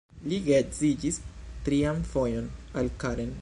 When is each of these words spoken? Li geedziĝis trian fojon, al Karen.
Li 0.29 0.37
geedziĝis 0.47 1.19
trian 1.69 2.01
fojon, 2.15 2.49
al 2.83 2.95
Karen. 3.05 3.29